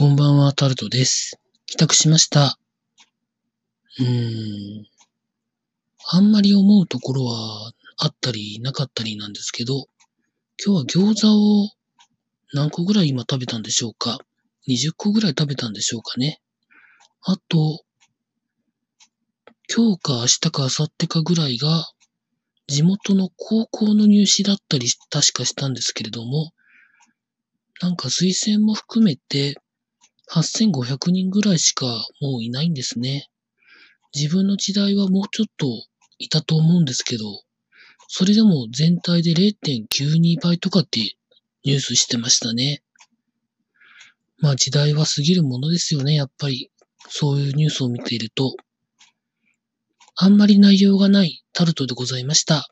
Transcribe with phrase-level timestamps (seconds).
[0.00, 1.40] こんばんは、タルトです。
[1.66, 2.56] 帰宅しました。
[3.98, 4.86] うーん。
[6.12, 9.88] あんまり思うところはあったりなかったりなんですけど、
[10.64, 11.70] 今日は餃子を
[12.52, 14.20] 何個ぐらい今食べたんでしょうか
[14.68, 16.40] ?20 個ぐらい食べたんでしょうかね。
[17.22, 17.82] あと、
[19.68, 21.90] 今日か明日か明後日かぐらいが、
[22.68, 26.52] 地元の高校の入試だったり確かしたんですけれども、
[27.80, 29.56] なんか推薦も含めて、
[30.30, 31.86] 8500人ぐらいしか
[32.20, 33.30] もういないんですね。
[34.14, 35.66] 自分の時代はもうちょっと
[36.18, 37.24] いたと思うんですけど、
[38.08, 41.00] それでも全体で0.92倍とかって
[41.64, 42.82] ニュースしてましたね。
[44.38, 46.70] まあ時代は過ぎるものですよね、やっぱり。
[47.10, 48.56] そういうニュースを見ていると。
[50.16, 52.68] あんまり内容がないタルトでございました。